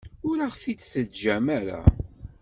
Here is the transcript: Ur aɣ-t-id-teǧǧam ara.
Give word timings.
Ur 0.29 0.37
aɣ-t-id-teǧǧam 0.47 1.45
ara. 1.59 1.79